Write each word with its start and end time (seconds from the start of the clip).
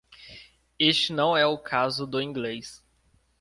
Este 0.79 1.13
não 1.13 1.37
é 1.37 1.45
o 1.45 1.59
caso 1.59 2.07
do 2.07 2.19
inglês. 2.19 2.83